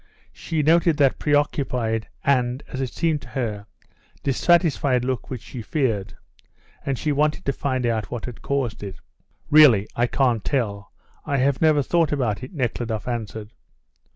She 0.33 0.63
noticed 0.63 0.97
that 0.97 1.19
preoccupied 1.19 2.07
and, 2.23 2.63
as 2.69 2.81
it 2.81 2.91
seemed 2.91 3.21
to 3.21 3.27
her, 3.27 3.67
dissatisfied 4.23 5.05
look 5.05 5.29
which 5.29 5.43
she 5.43 5.61
feared, 5.61 6.15
and 6.83 6.97
she 6.97 7.11
wanted 7.11 7.45
to 7.45 7.53
find 7.53 7.85
out 7.85 8.09
what 8.09 8.25
had 8.25 8.41
caused 8.41 8.81
it. 8.81 8.95
"Really, 9.51 9.87
I 9.95 10.07
can't 10.07 10.43
tell; 10.43 10.91
I 11.23 11.37
have 11.37 11.61
never 11.61 11.83
thought 11.83 12.11
about 12.11 12.41
it," 12.41 12.51
Nekhludoff 12.51 13.07
answered. 13.07 13.51